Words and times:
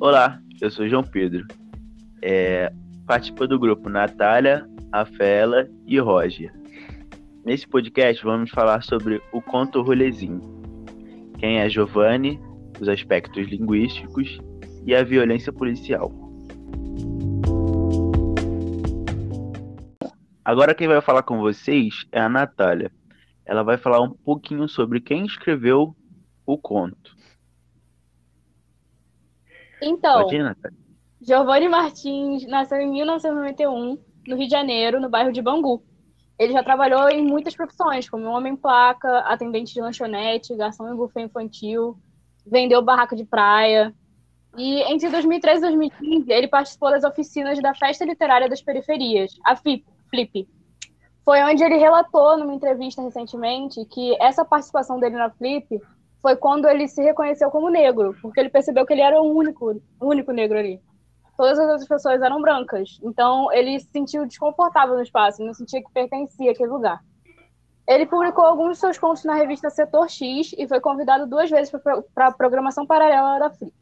Olá, 0.00 0.40
eu 0.60 0.70
sou 0.70 0.88
João 0.88 1.04
Pedro. 1.04 1.46
É, 2.22 2.72
participo 3.06 3.46
do 3.46 3.58
grupo 3.58 3.88
Natália, 3.88 4.66
Rafaela 4.92 5.68
e 5.86 5.98
Roger. 5.98 6.52
Nesse 7.44 7.68
podcast 7.68 8.24
vamos 8.24 8.50
falar 8.50 8.82
sobre 8.82 9.20
o 9.32 9.40
conto 9.40 9.82
rolezinho. 9.82 10.40
Quem 11.38 11.58
é 11.58 11.68
Giovanni, 11.68 12.40
os 12.80 12.88
aspectos 12.88 13.46
linguísticos 13.48 14.40
e 14.84 14.94
a 14.94 15.04
violência 15.04 15.52
policial. 15.52 16.10
Agora 20.44 20.74
quem 20.74 20.88
vai 20.88 21.00
falar 21.00 21.22
com 21.22 21.38
vocês 21.38 22.06
é 22.10 22.20
a 22.20 22.28
Natália. 22.28 22.90
Ela 23.44 23.62
vai 23.62 23.76
falar 23.76 24.00
um 24.00 24.10
pouquinho 24.10 24.68
sobre 24.68 25.00
quem 25.00 25.24
escreveu 25.24 25.94
o 26.46 26.58
conto. 26.58 27.19
Então, 29.82 30.28
Giovanni 31.20 31.68
Martins 31.68 32.46
nasceu 32.46 32.80
em 32.80 32.90
1991, 32.90 33.98
no 34.26 34.36
Rio 34.36 34.46
de 34.46 34.50
Janeiro, 34.50 35.00
no 35.00 35.08
bairro 35.08 35.32
de 35.32 35.42
Bangu. 35.42 35.82
Ele 36.38 36.52
já 36.54 36.62
trabalhou 36.62 37.10
em 37.10 37.22
muitas 37.22 37.54
profissões, 37.54 38.08
como 38.08 38.24
homem-placa, 38.24 39.18
atendente 39.20 39.74
de 39.74 39.80
lanchonete, 39.80 40.56
garçom 40.56 40.88
em 40.88 40.96
buffet 40.96 41.22
infantil, 41.22 41.98
vendeu 42.46 42.80
barraca 42.80 43.14
de 43.14 43.24
praia. 43.24 43.94
E 44.56 44.80
entre 44.90 45.10
2013 45.10 45.58
e 45.58 45.60
2015, 45.60 46.32
ele 46.32 46.48
participou 46.48 46.90
das 46.90 47.04
oficinas 47.04 47.60
da 47.60 47.74
Festa 47.74 48.04
Literária 48.04 48.48
das 48.48 48.62
Periferias, 48.62 49.38
a 49.44 49.54
FLIP. 49.54 50.48
Foi 51.22 51.42
onde 51.42 51.62
ele 51.62 51.76
relatou, 51.76 52.38
numa 52.38 52.54
entrevista 52.54 53.02
recentemente, 53.02 53.84
que 53.84 54.16
essa 54.20 54.44
participação 54.44 54.98
dele 54.98 55.16
na 55.16 55.30
FLIP 55.30 55.78
foi 56.22 56.36
quando 56.36 56.68
ele 56.68 56.86
se 56.86 57.02
reconheceu 57.02 57.50
como 57.50 57.70
negro, 57.70 58.14
porque 58.20 58.40
ele 58.40 58.50
percebeu 58.50 58.84
que 58.84 58.92
ele 58.92 59.00
era 59.00 59.20
o 59.20 59.34
único, 59.34 59.80
o 60.00 60.06
único 60.06 60.32
negro 60.32 60.58
ali. 60.58 60.80
Todas 61.36 61.58
as 61.58 61.68
outras 61.68 61.88
pessoas 61.88 62.20
eram 62.20 62.40
brancas. 62.42 62.98
Então 63.02 63.50
ele 63.52 63.80
se 63.80 63.90
sentiu 63.90 64.26
desconfortável 64.26 64.96
no 64.96 65.02
espaço, 65.02 65.42
não 65.42 65.54
sentia 65.54 65.82
que 65.82 65.90
pertencia 65.92 66.52
àquele 66.52 66.70
lugar. 66.70 67.02
Ele 67.88 68.06
publicou 68.06 68.44
alguns 68.44 68.72
de 68.72 68.78
seus 68.78 68.98
contos 68.98 69.24
na 69.24 69.34
revista 69.34 69.70
Setor 69.70 70.08
X 70.08 70.54
e 70.56 70.68
foi 70.68 70.80
convidado 70.80 71.26
duas 71.26 71.50
vezes 71.50 71.72
para 72.14 72.26
a 72.26 72.32
programação 72.32 72.86
paralela 72.86 73.38
da 73.38 73.50
Flip. 73.50 73.74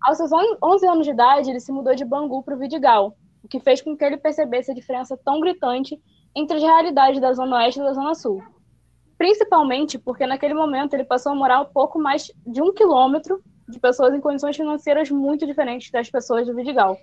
Aos 0.00 0.16
seus 0.16 0.30
11 0.32 0.86
anos 0.86 1.04
de 1.04 1.10
idade, 1.10 1.50
ele 1.50 1.60
se 1.60 1.72
mudou 1.72 1.94
de 1.94 2.04
Bangu 2.04 2.42
para 2.42 2.54
o 2.54 2.58
Vidigal, 2.58 3.16
o 3.42 3.48
que 3.48 3.58
fez 3.58 3.82
com 3.82 3.96
que 3.96 4.04
ele 4.04 4.16
percebesse 4.16 4.70
a 4.70 4.74
diferença 4.74 5.18
tão 5.22 5.40
gritante 5.40 6.00
entre 6.36 6.56
as 6.56 6.62
realidades 6.62 7.20
da 7.20 7.32
Zona 7.32 7.56
Oeste 7.56 7.80
e 7.80 7.82
da 7.82 7.92
Zona 7.92 8.14
Sul 8.14 8.42
principalmente 9.24 9.98
porque 9.98 10.26
naquele 10.26 10.52
momento 10.52 10.92
ele 10.92 11.02
passou 11.02 11.32
a 11.32 11.34
morar 11.34 11.62
um 11.62 11.64
pouco 11.64 11.98
mais 11.98 12.30
de 12.46 12.60
um 12.60 12.74
quilômetro 12.74 13.42
de 13.66 13.80
pessoas 13.80 14.12
em 14.12 14.20
condições 14.20 14.54
financeiras 14.54 15.10
muito 15.10 15.46
diferentes 15.46 15.90
das 15.90 16.10
pessoas 16.10 16.46
do 16.46 16.54
Vidigal. 16.54 16.98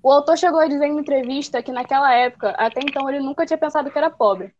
O 0.00 0.12
autor 0.12 0.38
chegou 0.38 0.60
a 0.60 0.68
dizer 0.68 0.86
em 0.86 0.92
uma 0.92 1.00
entrevista 1.00 1.60
que 1.64 1.72
naquela 1.72 2.14
época, 2.14 2.50
até 2.50 2.78
então, 2.80 3.10
ele 3.10 3.18
nunca 3.18 3.44
tinha 3.44 3.58
pensado 3.58 3.90
que 3.90 3.98
era 3.98 4.08
pobre. 4.08 4.54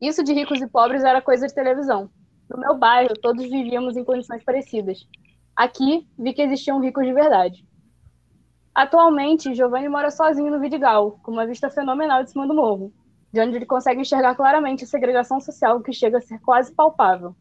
Isso 0.00 0.22
de 0.22 0.32
ricos 0.32 0.62
e 0.62 0.68
pobres 0.68 1.02
era 1.02 1.20
coisa 1.20 1.48
de 1.48 1.52
televisão. 1.52 2.08
No 2.48 2.60
meu 2.60 2.78
bairro, 2.78 3.14
todos 3.20 3.42
vivíamos 3.42 3.96
em 3.96 4.04
condições 4.04 4.44
parecidas. 4.44 5.08
Aqui, 5.56 6.06
vi 6.16 6.32
que 6.32 6.42
existiam 6.42 6.80
ricos 6.80 7.04
de 7.04 7.12
verdade. 7.12 7.66
Atualmente, 8.72 9.52
Giovanni 9.56 9.88
mora 9.88 10.12
sozinho 10.12 10.52
no 10.52 10.60
Vidigal, 10.60 11.18
com 11.24 11.32
uma 11.32 11.48
vista 11.48 11.68
fenomenal 11.68 12.22
de 12.22 12.30
cima 12.30 12.46
do 12.46 12.54
morro, 12.54 12.92
de 13.36 13.40
onde 13.40 13.56
ele 13.56 13.66
consegue 13.66 14.00
enxergar 14.00 14.34
claramente 14.34 14.84
a 14.84 14.86
segregação 14.86 15.38
social 15.38 15.82
que 15.82 15.92
chega 15.92 16.16
a 16.16 16.20
ser 16.22 16.38
quase 16.40 16.72
palpável. 16.72 17.36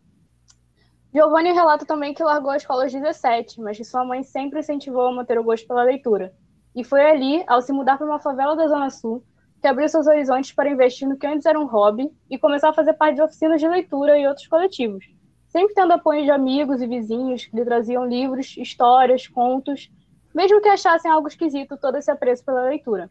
Giovanni 1.13 1.53
relata 1.53 1.85
também 1.85 2.13
que 2.13 2.21
largou 2.21 2.51
a 2.51 2.57
escola 2.57 2.83
aos 2.83 2.91
17, 2.91 3.61
mas 3.61 3.77
que 3.77 3.85
sua 3.85 4.03
mãe 4.03 4.21
sempre 4.21 4.59
incentivou 4.59 5.07
a 5.07 5.13
manter 5.13 5.39
o 5.39 5.43
gosto 5.43 5.65
pela 5.65 5.83
leitura. 5.83 6.33
E 6.75 6.83
foi 6.83 7.09
ali, 7.09 7.45
ao 7.47 7.61
se 7.61 7.71
mudar 7.71 7.97
para 7.97 8.05
uma 8.05 8.19
favela 8.19 8.57
da 8.57 8.67
Zona 8.67 8.89
Sul, 8.89 9.23
que 9.61 9.67
abriu 9.69 9.87
seus 9.87 10.05
horizontes 10.05 10.51
para 10.51 10.69
investir 10.69 11.07
no 11.07 11.17
que 11.17 11.25
antes 11.25 11.45
era 11.45 11.57
um 11.57 11.65
hobby 11.65 12.11
e 12.29 12.37
começar 12.37 12.71
a 12.71 12.73
fazer 12.73 12.91
parte 12.95 13.15
de 13.15 13.21
oficinas 13.21 13.61
de 13.61 13.67
leitura 13.69 14.19
e 14.19 14.27
outros 14.27 14.47
coletivos, 14.47 15.05
sempre 15.47 15.73
tendo 15.73 15.93
apoio 15.93 16.25
de 16.25 16.31
amigos 16.31 16.81
e 16.81 16.87
vizinhos 16.87 17.45
que 17.45 17.55
lhe 17.55 17.63
traziam 17.63 18.05
livros, 18.05 18.53
histórias, 18.57 19.29
contos, 19.29 19.89
mesmo 20.33 20.59
que 20.59 20.67
achassem 20.67 21.09
algo 21.09 21.29
esquisito 21.29 21.77
todo 21.77 21.97
esse 21.97 22.11
apreço 22.11 22.43
pela 22.43 22.63
leitura. 22.63 23.09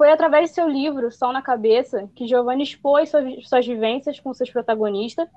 Foi 0.00 0.10
através 0.10 0.48
de 0.48 0.54
seu 0.54 0.66
livro, 0.66 1.12
Sol 1.12 1.30
na 1.30 1.42
Cabeça, 1.42 2.08
que 2.16 2.26
Giovanni 2.26 2.62
expôs 2.62 3.12
suas 3.44 3.66
vivências 3.66 4.18
com 4.18 4.32
seus 4.32 4.48
protagonistas 4.48 5.28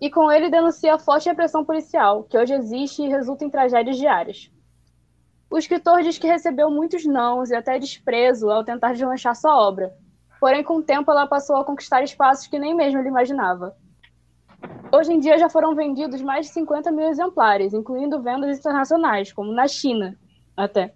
e 0.00 0.08
com 0.08 0.32
ele 0.32 0.48
denuncia 0.48 0.94
a 0.94 0.98
forte 0.98 1.28
repressão 1.28 1.62
policial, 1.62 2.22
que 2.22 2.38
hoje 2.38 2.54
existe 2.54 3.02
e 3.02 3.08
resulta 3.10 3.44
em 3.44 3.50
tragédias 3.50 3.98
diárias. 3.98 4.50
O 5.50 5.58
escritor 5.58 6.02
diz 6.02 6.16
que 6.16 6.26
recebeu 6.26 6.70
muitos 6.70 7.04
nãos 7.04 7.50
e 7.50 7.54
até 7.54 7.78
desprezo 7.78 8.48
ao 8.48 8.64
tentar 8.64 8.94
deslanchar 8.94 9.36
sua 9.36 9.54
obra, 9.54 9.94
porém 10.40 10.64
com 10.64 10.76
o 10.76 10.82
tempo 10.82 11.10
ela 11.10 11.26
passou 11.26 11.56
a 11.56 11.64
conquistar 11.66 12.02
espaços 12.02 12.46
que 12.46 12.58
nem 12.58 12.74
mesmo 12.74 13.00
ele 13.00 13.08
imaginava. 13.08 13.76
Hoje 14.90 15.12
em 15.12 15.20
dia 15.20 15.36
já 15.36 15.50
foram 15.50 15.74
vendidos 15.74 16.22
mais 16.22 16.46
de 16.46 16.52
50 16.52 16.90
mil 16.92 17.08
exemplares, 17.08 17.74
incluindo 17.74 18.22
vendas 18.22 18.58
internacionais, 18.58 19.34
como 19.34 19.52
na 19.52 19.68
China, 19.68 20.16
até. 20.56 20.94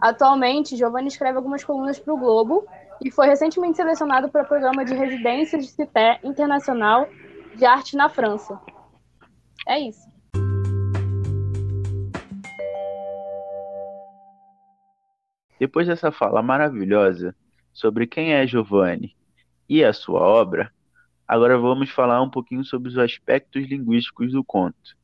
Atualmente, 0.00 0.76
Giovanni 0.76 1.08
escreve 1.08 1.38
algumas 1.38 1.64
colunas 1.64 1.98
para 1.98 2.14
o 2.14 2.18
Globo 2.18 2.64
e 3.04 3.10
foi 3.10 3.26
recentemente 3.26 3.76
selecionado 3.76 4.28
para 4.28 4.44
o 4.44 4.46
programa 4.46 4.84
de 4.84 4.94
residência 4.94 5.58
de 5.58 5.66
Cité 5.66 6.20
Internacional 6.22 7.08
de 7.56 7.64
Arte 7.64 7.96
na 7.96 8.08
França. 8.08 8.60
É 9.66 9.78
isso. 9.80 10.08
Depois 15.58 15.88
dessa 15.88 16.12
fala 16.12 16.40
maravilhosa 16.40 17.34
sobre 17.72 18.06
quem 18.06 18.32
é 18.32 18.46
Giovanni 18.46 19.16
e 19.68 19.84
a 19.84 19.92
sua 19.92 20.20
obra, 20.20 20.72
agora 21.26 21.58
vamos 21.58 21.90
falar 21.90 22.22
um 22.22 22.30
pouquinho 22.30 22.64
sobre 22.64 22.88
os 22.88 22.96
aspectos 22.96 23.68
linguísticos 23.68 24.30
do 24.30 24.44
conto. 24.44 24.96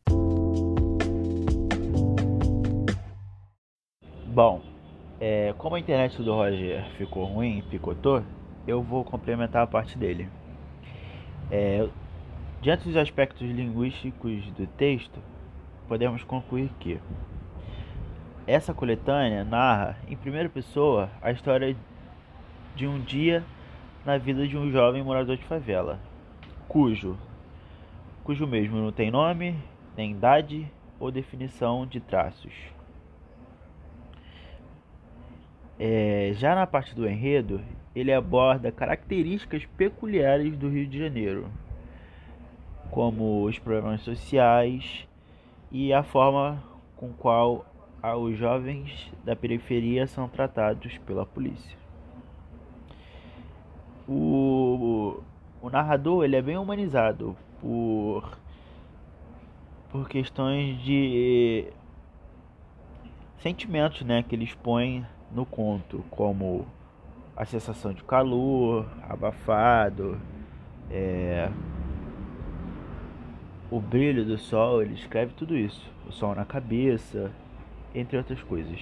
Bom, 4.27 4.74
é, 5.27 5.55
como 5.57 5.75
a 5.75 5.81
internet 5.81 6.23
do 6.23 6.35
Roger 6.35 6.85
ficou 6.99 7.25
ruim, 7.25 7.65
picotou, 7.71 8.23
eu 8.67 8.83
vou 8.83 9.03
complementar 9.03 9.63
a 9.63 9.67
parte 9.67 9.97
dele. 9.97 10.29
É, 11.51 11.89
diante 12.61 12.87
dos 12.87 12.95
aspectos 12.95 13.41
linguísticos 13.41 14.45
do 14.51 14.67
texto, 14.67 15.19
podemos 15.89 16.23
concluir 16.25 16.69
que 16.79 17.01
essa 18.47 18.75
coletânea 18.75 19.45
narra, 19.45 19.97
em 20.07 20.15
primeira 20.15 20.51
pessoa, 20.51 21.09
a 21.23 21.33
história 21.33 21.75
de 22.77 22.87
um 22.87 23.01
dia 23.01 23.43
na 24.05 24.19
vida 24.19 24.47
de 24.47 24.59
um 24.59 24.71
jovem 24.71 25.03
morador 25.03 25.39
de 25.39 25.45
favela, 25.45 25.99
cujo, 26.69 27.17
cujo 28.23 28.47
mesmo 28.47 28.77
não 28.77 28.93
tem 28.93 29.11
nome, 29.11 29.57
nem 29.97 30.11
idade 30.11 30.71
ou 31.01 31.11
definição 31.11 31.87
de 31.87 31.99
traços. 31.99 32.74
É, 35.87 36.33
já 36.33 36.55
na 36.55 36.67
parte 36.67 36.95
do 36.95 37.07
enredo, 37.07 37.61
ele 37.95 38.11
aborda 38.11 38.73
características 38.73 39.67
peculiares 39.77 40.57
do 40.57 40.71
Rio 40.71 40.87
de 40.87 40.99
Janeiro, 40.99 41.47
como 42.91 43.45
os 43.45 43.59
problemas 43.59 44.01
sociais 44.01 45.07
e 45.71 45.93
a 45.93 46.03
forma 46.03 46.65
com 46.97 47.13
qual 47.13 47.67
os 48.19 48.35
jovens 48.35 49.13
da 49.27 49.37
periferia 49.37 50.07
são 50.07 50.27
tratados 50.27 50.97
pela 51.05 51.27
polícia. 51.27 51.77
O, 54.09 55.21
o 55.61 55.69
narrador 55.69 56.25
ele 56.25 56.37
é 56.37 56.41
bem 56.41 56.57
humanizado 56.57 57.37
por, 57.61 58.39
por 59.91 60.09
questões 60.09 60.83
de 60.83 61.67
sentimentos 63.37 64.01
né, 64.01 64.23
que 64.23 64.35
ele 64.35 64.45
expõe 64.45 65.05
no 65.35 65.45
conto, 65.45 66.05
como 66.11 66.67
a 67.37 67.45
sensação 67.45 67.93
de 67.93 68.03
calor, 68.05 68.87
abafado, 69.09 70.19
é, 70.91 71.51
o 73.71 73.81
brilho 73.81 74.25
do 74.25 74.39
sol, 74.39 74.83
ele 74.83 74.95
escreve 74.95 75.33
tudo 75.35 75.57
isso, 75.57 75.91
o 76.07 76.13
sol 76.13 76.35
na 76.35 76.45
cabeça, 76.45 77.33
entre 77.95 78.17
outras 78.17 78.41
coisas. 78.43 78.81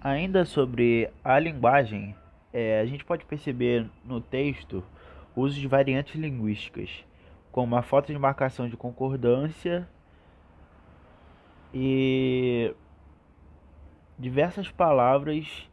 Ainda 0.00 0.44
sobre 0.44 1.10
a 1.22 1.38
linguagem, 1.38 2.14
é, 2.52 2.80
a 2.80 2.86
gente 2.86 3.04
pode 3.04 3.24
perceber 3.24 3.86
no 4.04 4.20
texto 4.20 4.82
o 5.36 5.42
uso 5.42 5.60
de 5.60 5.66
variantes 5.66 6.14
linguísticas, 6.14 7.04
como 7.52 7.76
a 7.76 7.82
falta 7.82 8.12
de 8.12 8.18
marcação 8.18 8.68
de 8.68 8.76
concordância 8.76 9.88
e 11.72 12.74
diversas 14.18 14.70
palavras 14.70 15.68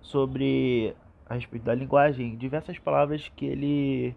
sobre 0.00 0.94
a 1.26 1.34
respeito 1.34 1.64
da 1.64 1.74
linguagem, 1.74 2.36
diversas 2.36 2.78
palavras 2.78 3.30
que 3.34 3.46
ele 3.46 4.16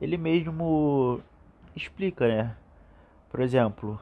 ele 0.00 0.16
mesmo 0.16 1.20
explica, 1.74 2.26
né? 2.26 2.56
Por 3.30 3.40
exemplo, 3.40 4.00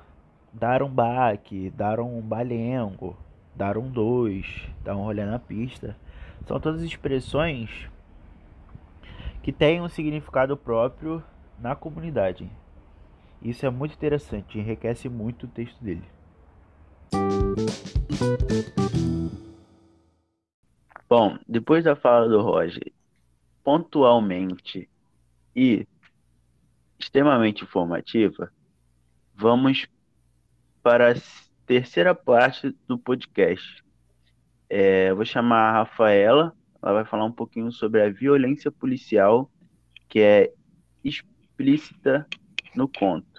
dar 0.52 0.82
um 0.82 0.88
baque, 0.88 1.70
dar 1.70 2.00
um 2.00 2.20
balengo, 2.20 3.16
dar 3.54 3.78
um 3.78 3.88
dois, 3.88 4.68
dar 4.82 4.96
um 4.96 5.04
rolê 5.04 5.24
na 5.24 5.38
pista. 5.38 5.96
São 6.46 6.58
todas 6.58 6.82
expressões 6.82 7.88
que 9.42 9.52
têm 9.52 9.80
um 9.80 9.88
significado 9.88 10.56
próprio 10.56 11.22
na 11.58 11.74
comunidade. 11.74 12.50
Isso 13.40 13.66
é 13.66 13.70
muito 13.70 13.94
interessante, 13.94 14.58
enriquece 14.58 15.08
muito 15.08 15.44
o 15.44 15.48
texto 15.48 15.82
dele. 15.82 16.04
Bom, 21.08 21.38
depois 21.46 21.84
da 21.84 21.94
fala 21.94 22.28
do 22.28 22.40
Roger, 22.40 22.92
pontualmente 23.62 24.88
e 25.54 25.86
extremamente 26.98 27.64
informativa, 27.64 28.52
vamos 29.34 29.86
para 30.82 31.12
a 31.12 31.14
terceira 31.66 32.14
parte 32.14 32.74
do 32.88 32.98
podcast. 32.98 33.84
É, 34.68 35.12
vou 35.12 35.24
chamar 35.24 35.68
a 35.68 35.72
Rafaela, 35.72 36.56
ela 36.82 36.92
vai 36.94 37.04
falar 37.04 37.24
um 37.24 37.32
pouquinho 37.32 37.70
sobre 37.70 38.02
a 38.02 38.10
violência 38.10 38.70
policial 38.70 39.50
que 40.08 40.20
é 40.20 40.52
explícita 41.04 42.26
no 42.74 42.88
conto. 42.88 43.31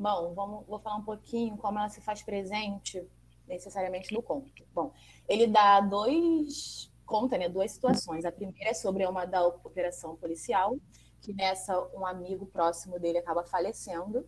Bom, 0.00 0.32
vamos, 0.32 0.66
vou 0.66 0.78
falar 0.78 0.96
um 0.96 1.04
pouquinho 1.04 1.58
como 1.58 1.78
ela 1.78 1.90
se 1.90 2.00
faz 2.00 2.22
presente 2.22 3.06
necessariamente 3.46 4.14
no 4.14 4.22
conto. 4.22 4.64
Bom, 4.74 4.94
ele 5.28 5.46
dá 5.46 5.78
dois 5.78 6.90
conta, 7.04 7.36
né, 7.36 7.50
duas 7.50 7.72
situações. 7.72 8.24
A 8.24 8.32
primeira 8.32 8.70
é 8.70 8.74
sobre 8.74 9.04
uma 9.06 9.26
da 9.26 9.46
operação 9.46 10.16
policial, 10.16 10.74
que 11.20 11.34
nessa 11.34 11.78
um 11.94 12.06
amigo 12.06 12.46
próximo 12.46 12.98
dele 12.98 13.18
acaba 13.18 13.44
falecendo. 13.44 14.26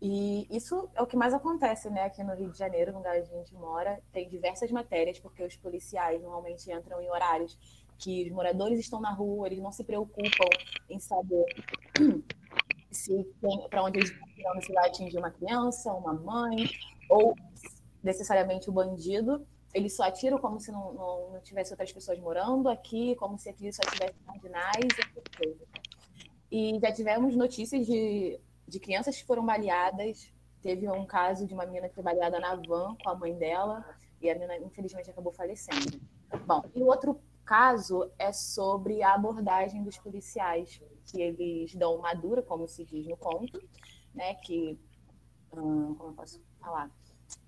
E 0.00 0.46
isso 0.48 0.88
é 0.94 1.02
o 1.02 1.06
que 1.06 1.16
mais 1.16 1.34
acontece, 1.34 1.90
né, 1.90 2.04
aqui 2.04 2.22
no 2.22 2.36
Rio 2.36 2.52
de 2.52 2.58
Janeiro, 2.58 2.92
no 2.92 2.98
lugar 2.98 3.18
onde 3.18 3.28
a 3.28 3.38
gente 3.38 3.54
mora. 3.54 4.00
Tem 4.12 4.28
diversas 4.28 4.70
matérias, 4.70 5.18
porque 5.18 5.42
os 5.42 5.56
policiais 5.56 6.22
normalmente 6.22 6.70
entram 6.70 7.00
em 7.00 7.10
horários 7.10 7.58
que 7.98 8.22
os 8.22 8.30
moradores 8.30 8.78
estão 8.78 9.00
na 9.00 9.10
rua, 9.10 9.48
eles 9.48 9.58
não 9.58 9.72
se 9.72 9.82
preocupam 9.82 10.48
em 10.88 11.00
saber 11.00 11.44
se 12.90 13.24
para 13.68 13.82
onde 13.82 13.98
eles 13.98 14.10
estão, 14.10 14.29
se 14.60 14.72
vai 14.72 14.88
atingir 14.88 15.18
uma 15.18 15.30
criança, 15.30 15.92
uma 15.92 16.12
mãe, 16.12 16.68
ou 17.08 17.34
necessariamente 18.02 18.68
o 18.68 18.72
bandido. 18.72 19.46
Eles 19.72 19.94
só 19.94 20.04
atiram 20.04 20.38
como 20.38 20.58
se 20.58 20.72
não, 20.72 20.92
não, 20.92 21.30
não 21.32 21.40
tivesse 21.40 21.72
outras 21.72 21.92
pessoas 21.92 22.18
morando 22.18 22.68
aqui, 22.68 23.14
como 23.16 23.38
se 23.38 23.48
aqui 23.48 23.72
só 23.72 23.82
tivesse 23.82 24.16
marginais. 24.26 24.88
E 26.50 26.78
já 26.80 26.92
tivemos 26.92 27.36
notícias 27.36 27.86
de 27.86 28.40
de 28.70 28.78
crianças 28.78 29.16
que 29.16 29.26
foram 29.26 29.44
baleadas. 29.44 30.32
Teve 30.62 30.88
um 30.88 31.04
caso 31.04 31.46
de 31.46 31.52
uma 31.52 31.66
menina 31.66 31.88
que 31.88 31.94
foi 31.94 32.04
baleada 32.04 32.38
na 32.38 32.54
van 32.54 32.96
com 33.02 33.10
a 33.10 33.14
mãe 33.14 33.34
dela 33.36 33.84
e 34.22 34.30
a 34.30 34.34
menina, 34.34 34.56
infelizmente, 34.58 35.10
acabou 35.10 35.32
falecendo. 35.32 36.00
Bom, 36.46 36.62
e 36.74 36.82
o 36.82 36.86
outro 36.86 37.20
caso 37.44 38.10
é 38.18 38.32
sobre 38.32 39.02
a 39.02 39.14
abordagem 39.14 39.82
dos 39.82 39.98
policiais, 39.98 40.80
que 41.06 41.20
eles 41.20 41.74
dão 41.74 41.96
uma 41.96 42.14
dura, 42.14 42.42
como 42.42 42.68
se 42.68 42.84
diz 42.84 43.06
no 43.06 43.16
conto, 43.16 43.60
né? 44.14 44.34
Que, 44.34 44.78
hum, 45.52 45.94
como 45.94 46.10
eu 46.10 46.14
posso 46.14 46.42
falar? 46.60 46.90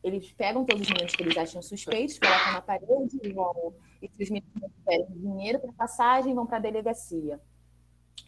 Eles 0.03 0.33
pegam 0.33 0.65
todos 0.65 0.83
os 0.83 0.89
meninos 0.89 1.15
que 1.15 1.23
eles 1.23 1.37
acham 1.37 1.61
suspeitos, 1.63 2.19
colocam 2.19 2.53
na 2.53 2.63
parede 2.63 3.19
e 3.23 3.33
vão. 3.33 3.75
E 4.01 4.09
se 4.09 4.23
os 4.23 4.31
meninos 4.31 4.73
querem 4.85 5.07
dinheiro 5.11 5.59
para 5.61 5.73
passagem, 5.73 6.35
vão 6.35 6.47
para 6.47 6.59
a 6.59 6.61
delegacia 6.61 7.41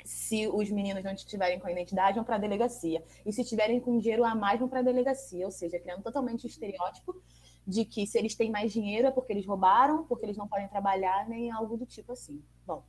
se 0.04 0.46
os 0.48 0.70
meninos 0.70 1.02
não 1.02 1.12
estiverem 1.12 1.58
com 1.58 1.66
a 1.66 1.72
identidade, 1.72 2.16
vão 2.16 2.24
para 2.24 2.36
a 2.36 2.38
delegacia. 2.38 3.02
E 3.24 3.32
se 3.32 3.42
tiverem 3.44 3.80
com 3.80 3.98
dinheiro 3.98 4.24
a 4.24 4.34
mais, 4.34 4.60
vão 4.60 4.68
para 4.68 4.80
a 4.80 4.82
delegacia. 4.82 5.46
Ou 5.46 5.50
seja, 5.50 5.78
criando 5.78 6.02
totalmente 6.02 6.44
o 6.44 6.46
estereótipo 6.46 7.22
de 7.66 7.84
que 7.84 8.06
se 8.06 8.18
eles 8.18 8.34
têm 8.34 8.50
mais 8.50 8.72
dinheiro 8.72 9.08
é 9.08 9.10
porque 9.10 9.32
eles 9.32 9.46
roubaram, 9.46 10.04
porque 10.04 10.26
eles 10.26 10.36
não 10.36 10.46
podem 10.46 10.68
trabalhar, 10.68 11.26
nem 11.28 11.50
algo 11.50 11.78
do 11.78 11.86
tipo 11.86 12.12
assim. 12.12 12.42
Bom, 12.66 12.84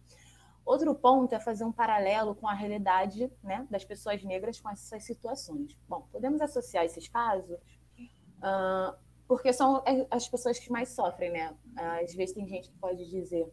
outro 0.65 0.93
ponto 0.95 1.33
é 1.33 1.39
fazer 1.39 1.63
um 1.63 1.71
paralelo 1.71 2.35
com 2.35 2.47
a 2.47 2.53
realidade 2.53 3.31
né, 3.43 3.67
das 3.69 3.85
pessoas 3.85 4.23
negras 4.23 4.59
com 4.59 4.69
essas 4.69 5.03
situações. 5.03 5.77
Bom, 5.87 6.07
podemos 6.11 6.41
associar 6.41 6.83
esses 6.83 7.07
casos 7.07 7.57
uh, 8.39 8.97
porque 9.27 9.51
são 9.53 9.83
as 10.11 10.27
pessoas 10.27 10.59
que 10.59 10.71
mais 10.71 10.89
sofrem, 10.89 11.31
né? 11.31 11.55
Às 11.75 12.13
vezes 12.13 12.35
tem 12.35 12.47
gente 12.47 12.69
que 12.69 12.77
pode 12.77 13.09
dizer 13.09 13.49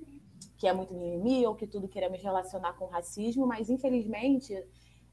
que 0.58 0.66
é 0.66 0.72
muito 0.72 0.92
mimimi 0.92 1.46
ou 1.46 1.54
que 1.54 1.66
tudo 1.66 1.88
queremos 1.88 2.22
relacionar 2.22 2.74
com 2.74 2.86
racismo, 2.86 3.46
mas 3.46 3.70
infelizmente 3.70 4.54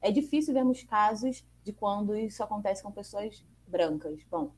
é 0.02 0.10
difícil 0.10 0.52
vermos 0.52 0.82
casos 0.82 1.44
de 1.64 1.72
quando 1.72 2.14
isso 2.14 2.42
acontece 2.42 2.82
com 2.82 2.92
pessoas 2.92 3.44
brancas. 3.66 4.22
Bom, 4.30 4.52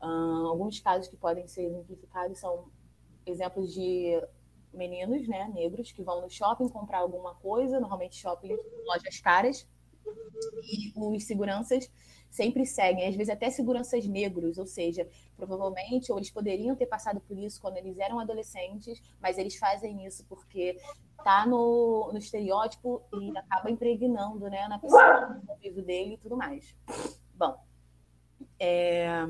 alguns 0.00 0.80
casos 0.80 1.08
que 1.08 1.16
podem 1.16 1.46
ser 1.46 1.62
exemplificados 1.62 2.38
são 2.38 2.68
exemplos 3.24 3.72
de 3.72 4.20
meninos, 4.74 5.26
né, 5.28 5.50
negros, 5.54 5.92
que 5.92 6.02
vão 6.02 6.20
no 6.20 6.30
shopping 6.30 6.68
comprar 6.68 6.98
alguma 6.98 7.34
coisa, 7.36 7.80
normalmente 7.80 8.16
shopping, 8.16 8.56
lojas 8.86 9.20
caras, 9.20 9.66
e 10.62 10.92
os 10.96 11.24
seguranças 11.24 11.90
sempre 12.34 12.66
seguem, 12.66 13.06
às 13.06 13.14
vezes 13.14 13.32
até 13.32 13.48
seguranças 13.48 14.04
negros, 14.06 14.58
ou 14.58 14.66
seja, 14.66 15.08
provavelmente, 15.36 16.10
ou 16.10 16.18
eles 16.18 16.30
poderiam 16.30 16.74
ter 16.74 16.86
passado 16.86 17.20
por 17.20 17.38
isso 17.38 17.60
quando 17.60 17.76
eles 17.76 17.96
eram 17.98 18.18
adolescentes, 18.18 19.00
mas 19.20 19.38
eles 19.38 19.56
fazem 19.56 20.04
isso 20.04 20.24
porque 20.24 20.76
tá 21.22 21.46
no, 21.46 22.10
no 22.12 22.18
estereótipo 22.18 23.02
e 23.12 23.38
acaba 23.38 23.70
impregnando 23.70 24.50
né, 24.50 24.66
na 24.66 24.80
pessoa, 24.80 25.28
no 25.28 25.46
convívio 25.46 25.84
dele 25.84 26.14
e 26.14 26.18
tudo 26.18 26.36
mais. 26.36 26.76
Bom, 27.34 27.56
é... 28.58 29.26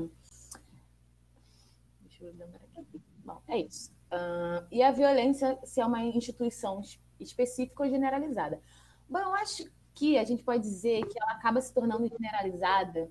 deixa 2.01 2.23
eu 2.23 2.33
lembrar 2.33 2.61
aqui. 2.75 3.01
Bom, 3.23 3.41
é 3.47 3.59
isso. 3.59 3.94
Uh, 4.11 4.65
e 4.71 4.83
a 4.83 4.91
violência 4.91 5.57
se 5.63 5.81
é 5.81 5.85
uma 5.85 6.03
instituição 6.03 6.81
específica 7.19 7.83
ou 7.83 7.89
generalizada. 7.89 8.61
Bom, 9.09 9.19
eu 9.19 9.33
acho 9.35 9.69
que 9.93 10.17
a 10.17 10.23
gente 10.23 10.43
pode 10.43 10.63
dizer 10.63 11.05
que 11.07 11.19
ela 11.21 11.31
acaba 11.31 11.61
se 11.61 11.73
tornando 11.73 12.07
generalizada 12.07 13.09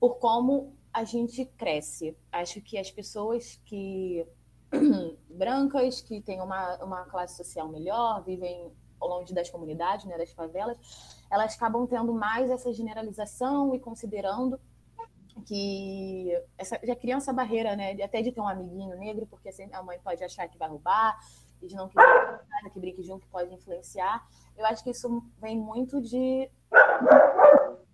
por 0.00 0.16
como 0.16 0.74
a 0.92 1.04
gente 1.04 1.44
cresce. 1.44 2.16
Acho 2.32 2.60
que 2.60 2.78
as 2.78 2.90
pessoas 2.90 3.60
que 3.64 4.26
brancas, 5.28 6.00
que 6.00 6.20
têm 6.22 6.40
uma, 6.40 6.76
uma 6.82 7.04
classe 7.04 7.36
social 7.36 7.68
melhor, 7.68 8.24
vivem 8.24 8.72
longe 9.00 9.34
das 9.34 9.50
comunidades, 9.50 10.06
né, 10.06 10.16
das 10.16 10.32
favelas, 10.32 10.78
elas 11.30 11.54
acabam 11.54 11.86
tendo 11.86 12.12
mais 12.14 12.50
essa 12.50 12.72
generalização 12.72 13.74
e 13.74 13.78
considerando 13.78 14.58
que 15.42 16.32
essa, 16.56 16.78
já 16.82 16.96
cria 16.96 17.16
essa 17.16 17.32
barreira, 17.32 17.76
né, 17.76 17.92
até 18.02 18.22
de 18.22 18.32
ter 18.32 18.40
um 18.40 18.48
amiguinho 18.48 18.96
negro, 18.96 19.26
porque 19.26 19.48
assim, 19.48 19.68
a 19.72 19.82
mãe 19.82 19.98
pode 20.02 20.22
achar 20.24 20.48
que 20.48 20.58
vai 20.58 20.68
roubar, 20.68 21.18
e 21.62 21.66
de 21.66 21.74
não 21.74 21.88
querer 21.88 22.70
que 22.72 22.80
brinque 22.80 23.02
junto, 23.02 23.26
que 23.26 23.32
pode 23.32 23.52
influenciar. 23.52 24.26
Eu 24.56 24.66
acho 24.66 24.82
que 24.82 24.90
isso 24.90 25.22
vem 25.40 25.58
muito 25.58 26.00
de 26.00 26.50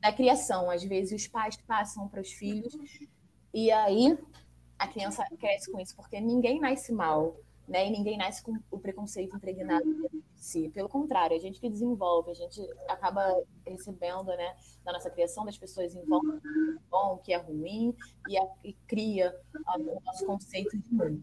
da 0.01 0.13
criação. 0.13 0.71
Às 0.71 0.83
vezes 0.83 1.21
os 1.21 1.29
pais 1.29 1.57
passam 1.57 2.09
para 2.09 2.21
os 2.21 2.33
filhos 2.33 2.75
e 3.55 3.71
aí 3.71 4.19
a 4.79 4.89
criança 4.89 5.25
cresce 5.39 5.71
com 5.71 5.79
isso, 5.79 5.95
porque 5.95 6.21
ninguém 6.21 6.61
nasce 6.61 6.93
mal, 6.93 7.37
né? 7.67 7.87
E 7.87 7.91
ninguém 7.91 8.17
nasce 8.17 8.43
com 8.43 8.59
o 8.71 8.79
preconceito 8.79 9.37
impregnado 9.37 9.85
de 9.85 10.23
si. 10.35 10.69
Pelo 10.71 10.89
contrário, 10.89 11.37
a 11.37 11.41
gente 11.41 11.61
que 11.61 11.71
desenvolve, 11.71 12.31
a 12.31 12.35
gente 12.35 12.61
acaba 12.89 13.25
recebendo, 13.67 14.27
né, 14.27 14.57
da 14.85 14.93
nossa 14.93 15.11
criação, 15.11 15.45
das 15.45 15.57
pessoas 15.57 15.95
em 15.95 16.05
volta, 16.05 16.41
que 16.41 16.49
é 16.49 16.79
bom, 16.91 17.19
que 17.19 17.33
é 17.33 17.37
ruim, 17.37 17.95
e, 18.29 18.37
a, 18.37 18.49
e 18.65 18.73
cria 18.87 19.35
o 19.79 20.01
nosso 20.05 20.27
conceito 20.27 20.77
de 20.77 20.93
mundo. 20.93 21.23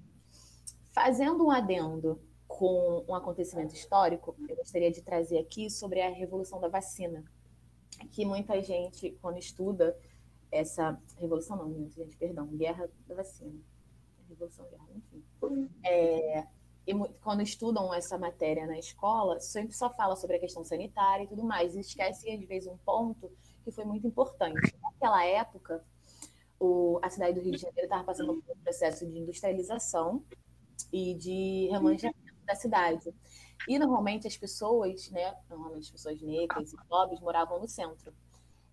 Fazendo 0.92 1.46
um 1.46 1.52
adendo 1.52 2.20
com 2.48 3.06
um 3.08 3.14
acontecimento 3.14 3.76
histórico, 3.76 4.36
eu 4.48 4.56
gostaria 4.56 4.92
de 4.92 5.02
trazer 5.02 5.38
aqui 5.38 5.70
sobre 5.70 6.02
a 6.02 6.10
revolução 6.10 6.60
da 6.60 6.68
vacina, 6.68 7.24
que 8.12 8.26
muita 8.26 8.62
gente, 8.62 9.12
quando 9.22 9.38
estuda 9.38 9.96
essa 10.52 11.00
revolução, 11.18 11.58
não, 11.58 11.70
muita 11.70 11.94
gente, 11.94 12.18
perdão, 12.18 12.48
guerra 12.48 12.90
da 13.08 13.16
vacina, 13.16 13.60
revolução, 14.30 14.66
guerra, 14.70 14.88
enfim, 14.96 15.24
é, 15.86 16.48
e 16.90 16.94
quando 17.22 17.42
estudam 17.42 17.94
essa 17.94 18.18
matéria 18.18 18.66
na 18.66 18.80
escola, 18.80 19.40
sempre 19.40 19.74
só 19.74 19.94
fala 19.94 20.16
sobre 20.16 20.38
a 20.38 20.40
questão 20.40 20.64
sanitária 20.64 21.24
e 21.24 21.28
tudo 21.28 21.44
mais, 21.44 21.76
e 21.76 21.82
esquecem 21.82 22.36
às 22.36 22.48
vezes 22.48 22.68
um 22.68 22.78
ponto 22.78 23.32
que 23.64 23.72
foi 23.72 23.86
muito 23.86 24.08
importante. 24.08 24.76
Naquela 24.82 25.24
época, 25.24 25.86
o, 26.60 27.00
a 27.04 27.10
cidade 27.10 27.36
do 27.36 27.42
Rio 27.42 27.52
de 27.52 27.62
Janeiro 27.62 27.84
estava 27.84 28.04
passando 28.04 28.42
por 28.42 28.58
um 28.58 28.60
processo 28.62 29.06
de 29.06 29.20
industrialização 29.20 30.24
e 30.92 31.14
de 31.14 31.68
remanejamento 31.72 32.44
da 32.44 32.56
cidade. 32.56 33.14
E 33.68 33.78
normalmente 33.78 34.28
as 34.28 34.36
pessoas, 34.36 35.12
né, 35.12 35.36
normalmente 35.48 35.84
as 35.84 35.92
pessoas 35.92 36.20
negras 36.22 36.74
e 36.74 36.78
pobres 36.88 37.20
moravam 37.20 37.60
no 37.60 37.68
centro. 37.68 38.12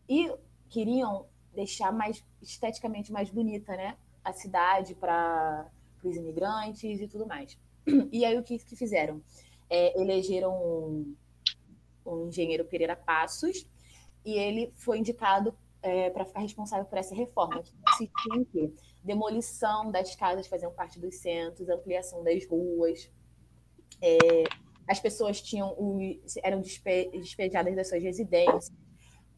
E 0.08 0.32
queriam 0.70 1.26
deixar 1.52 1.92
mais 1.92 2.25
esteticamente 2.40 3.12
mais 3.12 3.28
bonita, 3.28 3.76
né, 3.76 3.96
a 4.26 4.33
cidade 4.33 4.92
para 4.97 5.71
os 6.02 6.16
imigrantes 6.16 7.00
e 7.00 7.06
tudo 7.06 7.26
mais. 7.26 7.56
E 8.11 8.25
aí 8.25 8.37
o 8.37 8.42
que, 8.42 8.59
que 8.59 8.75
fizeram? 8.75 9.23
É, 9.71 10.00
elegeram 10.00 10.52
um, 10.52 11.16
um 12.04 12.26
engenheiro 12.26 12.64
Pereira 12.64 12.97
Passos 12.97 13.64
e 14.25 14.33
ele 14.33 14.73
foi 14.76 14.99
indicado 14.99 15.56
é, 15.80 16.11
para 16.11 16.25
ficar 16.25 16.40
responsável 16.40 16.85
por 16.85 16.99
essa 16.99 17.14
reforma, 17.14 17.62
que 17.62 17.73
consistia 17.85 18.35
em 18.35 18.45
quê? 18.45 18.73
Demolição 19.04 19.92
das 19.92 20.16
casas 20.16 20.49
faziam 20.49 20.73
parte 20.73 20.99
dos 20.99 21.14
centros, 21.18 21.68
ampliação 21.68 22.25
das 22.25 22.45
ruas. 22.49 23.09
É, 24.02 24.16
as 24.88 24.99
pessoas 24.99 25.40
tinham 25.40 25.76
eram 26.42 26.61
despe, 26.61 27.11
despejadas 27.12 27.76
das 27.76 27.88
suas 27.88 28.02
residências, 28.02 28.73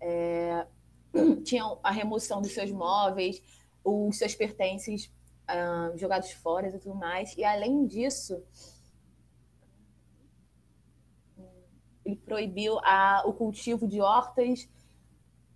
é, 0.00 0.66
tinham 1.45 1.78
a 1.83 1.90
remoção 1.90 2.40
dos 2.40 2.52
seus 2.52 2.71
móveis, 2.71 3.42
os 3.85 4.16
seus 4.18 4.35
pertences 4.35 5.12
uh, 5.49 5.97
jogados 5.97 6.30
fora 6.32 6.68
e 6.68 6.78
tudo 6.78 6.94
mais. 6.94 7.37
E 7.37 7.44
além 7.44 7.87
disso, 7.87 8.42
ele 12.04 12.16
proibiu 12.16 12.78
a, 12.80 13.23
o 13.26 13.32
cultivo 13.32 13.87
de 13.87 14.00
hortas, 14.00 14.68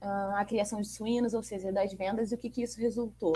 uh, 0.02 0.36
a 0.36 0.44
criação 0.44 0.80
de 0.80 0.88
suínos, 0.88 1.34
ou 1.34 1.42
seja, 1.42 1.72
das 1.72 1.92
vendas. 1.92 2.30
E 2.30 2.34
o 2.34 2.38
que, 2.38 2.50
que 2.50 2.62
isso 2.62 2.78
resultou? 2.80 3.34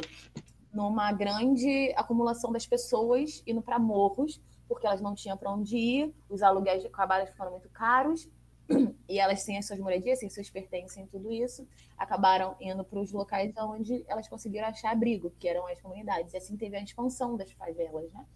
Numa 0.72 1.12
grande 1.12 1.92
acumulação 1.96 2.52
das 2.52 2.66
pessoas 2.66 3.42
indo 3.46 3.62
para 3.62 3.78
morros, 3.78 4.40
porque 4.68 4.86
elas 4.86 5.00
não 5.00 5.14
tinham 5.14 5.36
para 5.36 5.50
onde 5.52 5.76
ir, 5.76 6.14
os 6.28 6.42
aluguéis 6.42 6.84
acabaram 6.84 7.26
ficando 7.26 7.52
muito 7.52 7.68
caros, 7.70 8.28
e 9.08 9.18
elas 9.18 9.44
têm 9.44 9.58
as 9.58 9.66
suas 9.66 9.78
moradias, 9.78 10.18
têm 10.18 10.28
seus 10.28 10.50
pertences 10.50 11.08
tudo 11.10 11.32
isso, 11.32 11.66
acabaram 11.96 12.56
indo 12.60 12.84
para 12.84 13.00
os 13.00 13.12
locais 13.12 13.52
onde 13.58 14.04
elas 14.08 14.28
conseguiram 14.28 14.68
achar 14.68 14.92
abrigo, 14.92 15.32
que 15.38 15.48
eram 15.48 15.66
as 15.66 15.80
comunidades. 15.80 16.32
E 16.32 16.36
assim 16.36 16.56
teve 16.56 16.76
a 16.76 16.82
expansão 16.82 17.36
das 17.36 17.50
favelas, 17.52 18.10
né? 18.12 18.26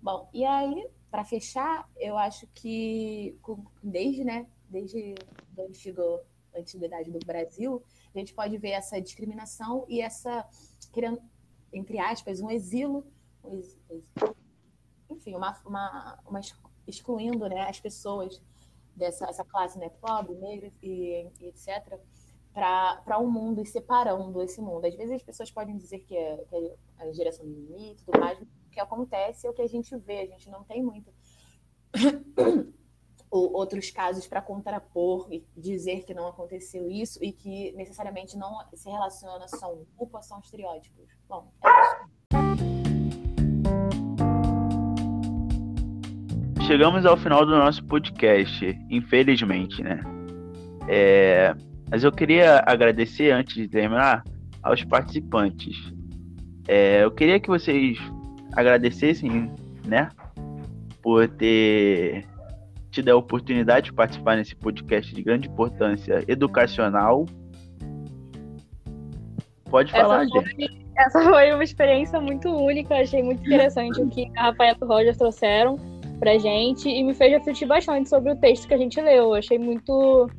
Bom, 0.00 0.28
e 0.32 0.44
aí 0.44 0.88
para 1.12 1.24
fechar, 1.24 1.88
eu 1.96 2.16
acho 2.16 2.46
que 2.54 3.38
desde, 3.82 4.24
né, 4.24 4.46
desde 4.66 5.14
a 5.58 5.62
antigo, 5.62 6.20
antiguidade 6.56 7.10
do 7.10 7.18
Brasil, 7.18 7.82
a 8.14 8.18
gente 8.18 8.32
pode 8.32 8.56
ver 8.56 8.70
essa 8.70 8.98
discriminação 8.98 9.84
e 9.88 10.00
essa, 10.00 10.48
querendo, 10.90 11.20
entre 11.70 11.98
aspas, 11.98 12.40
um 12.40 12.50
exílio, 12.50 13.06
um 13.44 13.60
enfim, 15.10 15.34
uma, 15.34 15.60
uma, 15.66 16.18
uma, 16.26 16.40
excluindo 16.86 17.46
né, 17.46 17.60
as 17.68 17.78
pessoas 17.78 18.40
dessa 18.96 19.26
essa 19.26 19.44
classe 19.44 19.78
né, 19.78 19.88
pobre, 20.00 20.34
negra 20.34 20.72
e, 20.82 21.28
e 21.40 21.48
etc., 21.48 21.98
para 22.52 23.18
um 23.18 23.30
mundo 23.30 23.62
e 23.62 23.66
separando 23.66 24.42
esse 24.42 24.60
mundo. 24.60 24.86
Às 24.86 24.94
vezes 24.94 25.16
as 25.16 25.22
pessoas 25.22 25.50
podem 25.50 25.76
dizer 25.76 26.00
que 26.00 26.16
é, 26.16 26.36
que 26.36 26.54
é 26.54 26.76
a 26.98 27.12
geração 27.12 27.46
do 27.46 27.50
mimimi 27.50 27.92
e 27.92 27.96
tudo 27.96 28.20
mais, 28.20 28.38
que 28.70 28.80
acontece 28.80 29.46
é 29.46 29.50
o 29.50 29.54
que 29.54 29.62
a 29.62 29.66
gente 29.66 29.96
vê, 29.96 30.20
a 30.20 30.26
gente 30.26 30.50
não 30.50 30.62
tem 30.64 30.82
muito 30.82 31.12
outros 33.30 33.90
casos 33.90 34.26
para 34.26 34.42
contrapor 34.42 35.26
e 35.32 35.46
dizer 35.56 36.04
que 36.04 36.12
não 36.12 36.26
aconteceu 36.26 36.90
isso 36.90 37.22
e 37.24 37.32
que 37.32 37.72
necessariamente 37.72 38.36
não 38.36 38.62
se 38.74 38.90
relaciona 38.90 39.46
um 39.68 39.86
culpa, 39.96 40.20
são 40.20 40.38
estereótipos. 40.40 41.08
Bom, 41.26 41.50
é 41.64 41.71
Chegamos 46.66 47.04
ao 47.04 47.16
final 47.16 47.44
do 47.44 47.50
nosso 47.50 47.84
podcast, 47.84 48.78
infelizmente, 48.88 49.82
né? 49.82 50.00
É... 50.88 51.54
Mas 51.90 52.04
eu 52.04 52.12
queria 52.12 52.62
agradecer, 52.64 53.32
antes 53.32 53.54
de 53.54 53.68
terminar, 53.68 54.22
aos 54.62 54.84
participantes. 54.84 55.76
É... 56.68 57.02
Eu 57.02 57.10
queria 57.10 57.40
que 57.40 57.48
vocês 57.48 57.98
agradecessem, 58.54 59.52
né, 59.84 60.08
por 61.02 61.28
ter 61.28 62.24
tido 62.92 63.08
a 63.08 63.16
oportunidade 63.16 63.86
de 63.86 63.92
participar 63.92 64.36
nesse 64.36 64.54
podcast 64.54 65.12
de 65.12 65.22
grande 65.22 65.48
importância 65.48 66.22
educacional. 66.28 67.26
Pode 69.68 69.90
falar, 69.90 70.22
essa 70.22 70.30
foi, 70.30 70.44
gente. 70.44 70.86
Essa 70.96 71.22
foi 71.24 71.52
uma 71.52 71.64
experiência 71.64 72.20
muito 72.20 72.48
única, 72.48 72.94
achei 72.94 73.22
muito 73.22 73.44
interessante 73.44 74.00
o 74.00 74.08
que 74.08 74.30
a 74.36 74.44
Rafael 74.44 74.76
e 74.80 74.84
o 74.84 74.86
Roger 74.86 75.16
trouxeram 75.16 75.91
pra 76.22 76.38
gente 76.38 76.88
e 76.88 77.02
me 77.02 77.12
fez 77.12 77.32
refletir 77.32 77.66
bastante 77.66 78.08
sobre 78.08 78.30
o 78.30 78.36
texto 78.36 78.68
que 78.68 78.74
a 78.74 78.78
gente 78.78 79.00
leu. 79.00 79.34
Achei 79.34 79.58
muito 79.58 80.30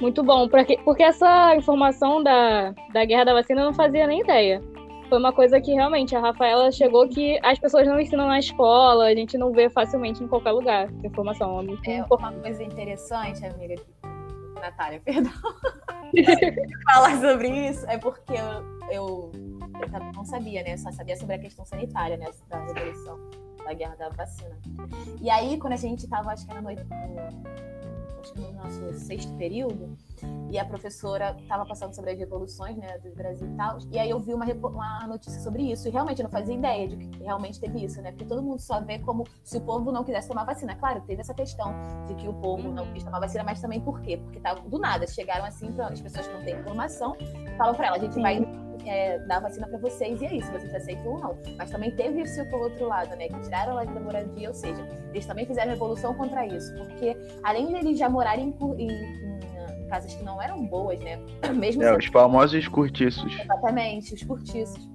muito 0.00 0.22
bom, 0.22 0.48
porque, 0.48 0.78
porque 0.84 1.02
essa 1.02 1.54
informação 1.54 2.22
da, 2.22 2.74
da 2.94 3.04
guerra 3.04 3.24
da 3.24 3.34
vacina 3.34 3.60
eu 3.60 3.66
não 3.66 3.74
fazia 3.74 4.06
nem 4.06 4.20
ideia 4.20 4.60
foi 5.12 5.18
uma 5.18 5.32
coisa 5.32 5.60
que 5.60 5.74
realmente 5.74 6.16
a 6.16 6.20
Rafaela 6.20 6.72
chegou 6.72 7.06
que 7.06 7.38
as 7.42 7.58
pessoas 7.58 7.86
não 7.86 8.00
ensinam 8.00 8.26
na 8.26 8.38
escola, 8.38 9.04
a 9.04 9.14
gente 9.14 9.36
não 9.36 9.52
vê 9.52 9.68
facilmente 9.68 10.24
em 10.24 10.26
qualquer 10.26 10.52
lugar 10.52 10.84
essa 10.86 11.06
informação. 11.06 11.60
É, 11.60 11.62
muito 11.62 11.90
é 11.90 12.02
uma 12.10 12.32
coisa 12.32 12.62
interessante, 12.62 13.44
amiga. 13.44 13.74
Natália, 14.54 15.00
perdão. 15.04 15.32
falar 16.90 17.20
sobre 17.20 17.48
isso 17.68 17.84
é 17.90 17.98
porque 17.98 18.32
eu, 18.32 18.90
eu, 18.90 19.32
eu, 19.82 20.12
não 20.14 20.24
sabia, 20.24 20.62
né? 20.62 20.72
Eu 20.72 20.78
só 20.78 20.90
sabia 20.90 21.14
sobre 21.14 21.34
a 21.34 21.38
questão 21.38 21.62
sanitária, 21.66 22.16
né? 22.16 22.30
Da 22.48 22.64
revolução, 22.64 23.20
da 23.64 23.72
guerra 23.74 23.96
da 23.96 24.08
vacina. 24.10 24.56
E 25.20 25.30
aí, 25.30 25.58
quando 25.58 25.74
a 25.74 25.76
gente 25.76 26.08
tava, 26.08 26.32
acho 26.32 26.44
que 26.44 26.52
era 26.52 26.62
noite 26.62 26.82
acho 28.22 28.32
que 28.32 28.40
no 28.40 28.52
nosso 28.52 28.92
sexto 28.94 29.32
período, 29.36 29.96
e 30.50 30.58
a 30.58 30.64
professora 30.64 31.36
estava 31.40 31.66
passando 31.66 31.94
sobre 31.94 32.12
as 32.12 32.18
revoluções 32.18 32.76
né, 32.76 32.98
do 32.98 33.10
Brasil 33.14 33.48
e 33.48 33.56
tal, 33.56 33.78
e 33.90 33.98
aí 33.98 34.10
eu 34.10 34.20
vi 34.20 34.32
uma, 34.32 34.46
uma 34.46 35.06
notícia 35.06 35.40
sobre 35.40 35.70
isso, 35.70 35.88
e 35.88 35.90
realmente 35.90 36.20
eu 36.20 36.24
não 36.24 36.30
fazia 36.30 36.54
ideia 36.54 36.88
de 36.88 36.96
que 36.96 37.22
realmente 37.22 37.60
teve 37.60 37.84
isso, 37.84 38.00
né? 38.00 38.12
Porque 38.12 38.24
todo 38.24 38.42
mundo 38.42 38.60
só 38.60 38.80
vê 38.80 38.98
como 38.98 39.24
se 39.42 39.56
o 39.56 39.60
povo 39.60 39.90
não 39.90 40.04
quisesse 40.04 40.28
tomar 40.28 40.44
vacina. 40.44 40.74
Claro, 40.76 41.00
teve 41.02 41.20
essa 41.20 41.34
questão 41.34 41.74
de 42.06 42.14
que 42.14 42.28
o 42.28 42.34
povo 42.34 42.70
não 42.70 42.92
quis 42.92 43.02
tomar 43.02 43.18
vacina, 43.18 43.42
mas 43.44 43.60
também 43.60 43.80
por 43.80 44.00
quê? 44.00 44.16
Porque 44.16 44.40
tá, 44.40 44.54
do 44.54 44.78
nada 44.78 45.06
chegaram 45.06 45.44
assim 45.44 45.72
para 45.72 45.88
as 45.88 46.00
pessoas 46.00 46.26
que 46.26 46.34
não 46.34 46.44
têm 46.44 46.58
informação, 46.58 47.16
falam 47.58 47.74
para 47.74 47.88
ela, 47.88 47.96
a 47.96 48.00
gente 48.00 48.20
vai 48.20 48.40
é, 48.86 49.18
dar 49.20 49.40
vacina 49.40 49.66
para 49.66 49.78
vocês 49.78 50.20
e 50.20 50.26
é 50.26 50.34
isso, 50.34 50.50
vocês 50.52 50.74
aceitam 50.74 51.12
ou 51.12 51.18
não. 51.18 51.38
Mas 51.56 51.70
também 51.70 51.90
teve 51.92 52.22
isso 52.22 52.44
pro 52.46 52.60
outro 52.60 52.86
lado, 52.86 53.14
né? 53.16 53.28
Que 53.28 53.40
tiraram 53.40 53.72
ela 53.72 53.84
da 53.84 54.00
moradia, 54.00 54.48
ou 54.48 54.54
seja, 54.54 54.86
eles 55.10 55.26
também 55.26 55.46
fizeram 55.46 55.70
revolução 55.70 56.14
contra 56.14 56.46
isso, 56.46 56.74
porque 56.76 57.16
além 57.42 57.68
de 57.68 57.74
eles 57.76 57.98
já 57.98 58.08
morarem 58.08 58.54
em, 58.60 58.82
em, 58.82 58.90
em 58.90 59.88
casas 59.88 60.14
que 60.14 60.24
não 60.24 60.40
eram 60.40 60.64
boas, 60.66 60.98
né? 61.00 61.18
Mesmo 61.54 61.82
é, 61.82 61.96
os 61.96 62.06
famosos 62.06 62.66
cortiços. 62.68 63.38
Exatamente, 63.40 64.14
os 64.14 64.22
cortiços 64.22 64.91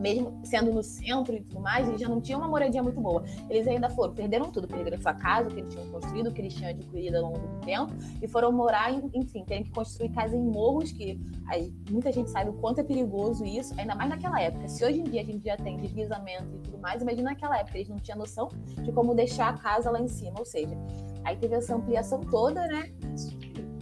mesmo 0.00 0.40
sendo 0.44 0.72
no 0.72 0.82
centro 0.82 1.34
e 1.34 1.40
tudo 1.40 1.60
mais, 1.60 1.86
eles 1.88 2.00
já 2.00 2.08
não 2.08 2.20
tinham 2.20 2.40
uma 2.40 2.48
moradia 2.48 2.82
muito 2.82 3.00
boa. 3.00 3.22
Eles 3.48 3.66
ainda 3.66 3.90
foram, 3.90 4.14
perderam 4.14 4.50
tudo, 4.50 4.66
perderam 4.66 5.00
sua 5.00 5.14
casa, 5.14 5.50
que 5.50 5.60
eles 5.60 5.72
tinham 5.72 5.88
construído, 5.90 6.32
que 6.32 6.40
eles 6.40 6.54
tinham 6.54 6.70
adquirido 6.70 7.16
ao 7.16 7.22
longo 7.22 7.38
do 7.38 7.60
tempo, 7.60 7.92
e 8.20 8.26
foram 8.26 8.50
morar, 8.50 8.92
em, 8.92 9.10
enfim, 9.14 9.44
terem 9.44 9.64
que 9.64 9.70
construir 9.70 10.08
casa 10.10 10.36
em 10.36 10.42
morros, 10.42 10.92
que 10.92 11.20
aí, 11.46 11.72
muita 11.90 12.10
gente 12.10 12.30
sabe 12.30 12.50
o 12.50 12.54
quanto 12.54 12.80
é 12.80 12.84
perigoso 12.84 13.44
isso, 13.44 13.74
ainda 13.78 13.94
mais 13.94 14.08
naquela 14.10 14.40
época. 14.40 14.68
Se 14.68 14.84
hoje 14.84 15.00
em 15.00 15.04
dia 15.04 15.20
a 15.20 15.24
gente 15.24 15.44
já 15.44 15.56
tem 15.56 15.76
deslizamento 15.76 16.56
e 16.56 16.58
tudo 16.58 16.78
mais, 16.78 17.02
imagina 17.02 17.30
naquela 17.30 17.58
época, 17.58 17.76
eles 17.76 17.88
não 17.88 17.98
tinham 17.98 18.18
noção 18.18 18.48
de 18.82 18.90
como 18.92 19.14
deixar 19.14 19.50
a 19.50 19.52
casa 19.58 19.90
lá 19.90 20.00
em 20.00 20.08
cima, 20.08 20.38
ou 20.38 20.44
seja, 20.44 20.76
aí 21.24 21.36
teve 21.36 21.54
essa 21.54 21.74
ampliação 21.74 22.20
toda, 22.20 22.66
né? 22.66 22.90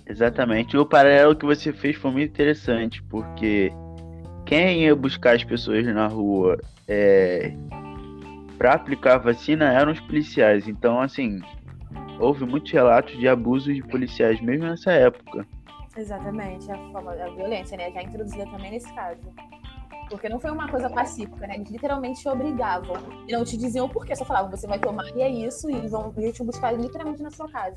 Exatamente. 0.07 0.77
O 0.77 0.87
paralelo 0.87 1.37
que 1.37 1.45
você 1.45 1.73
fez 1.73 1.97
foi 1.97 2.11
muito 2.11 2.31
interessante, 2.31 3.03
porque 3.05 3.71
quem 4.49 4.85
ia 4.85 4.97
buscar 4.97 5.37
as 5.37 5.45
pessoas 5.45 5.85
na 5.87 6.07
rua 6.07 6.59
é, 6.89 7.53
para 8.57 8.73
aplicar 8.73 9.17
a 9.17 9.19
vacina 9.19 9.71
eram 9.71 9.93
os 9.93 10.01
policiais. 10.01 10.67
Então, 10.67 11.01
assim, 11.01 11.39
houve 12.19 12.47
muitos 12.47 12.73
relatos 12.73 13.17
de 13.19 13.29
abusos 13.29 13.75
de 13.75 13.83
policiais 13.83 14.41
mesmo 14.41 14.65
nessa 14.65 14.91
época. 14.91 15.47
Exatamente, 15.95 16.71
a, 16.71 16.75
a 16.75 17.31
violência, 17.31 17.77
né? 17.77 17.93
Já 17.93 18.03
introduzida 18.03 18.47
também 18.47 18.71
nesse 18.71 18.91
caso. 18.95 19.21
Porque 20.09 20.31
não 20.31 20.41
foi 20.41 20.51
uma 20.51 20.67
coisa 20.67 20.89
pacífica, 20.89 21.47
né? 21.47 21.57
Eles 21.57 21.71
literalmente 21.71 22.23
te 22.23 22.29
obrigavam. 22.31 22.97
E 23.29 23.33
não 23.33 23.45
te 23.45 23.55
diziam 23.59 23.85
o 23.85 23.89
porquê, 23.91 24.17
só 24.17 24.25
falavam, 24.25 24.51
você 24.51 24.67
vai 24.67 24.79
tomar 24.79 25.05
e 25.15 25.21
é 25.21 25.29
isso, 25.29 25.71
e 25.71 25.87
vão 25.89 26.11
te 26.33 26.43
buscar 26.43 26.73
literalmente 26.73 27.23
na 27.23 27.31
sua 27.31 27.51
casa. 27.51 27.75